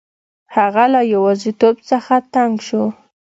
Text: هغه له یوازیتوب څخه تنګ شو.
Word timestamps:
هغه 0.55 0.85
له 0.93 1.01
یوازیتوب 1.13 1.75
څخه 1.89 2.13
تنګ 2.33 2.53
شو. 2.67 2.83